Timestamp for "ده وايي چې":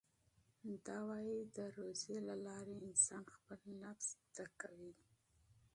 0.85-1.47